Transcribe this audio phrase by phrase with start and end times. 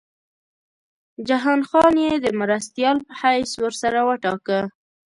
[1.27, 4.59] جهان خان یې د مرستیال په حیث ورسره وټاکه.